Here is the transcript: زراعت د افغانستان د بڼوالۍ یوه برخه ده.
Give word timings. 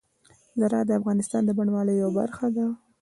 زراعت 0.59 0.85
د 0.87 0.91
افغانستان 0.99 1.41
د 1.45 1.49
بڼوالۍ 1.57 1.95
یوه 1.97 2.11
برخه 2.19 2.47
ده. 2.55 2.65